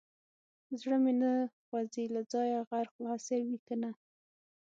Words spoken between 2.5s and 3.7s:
غر خو هسې وي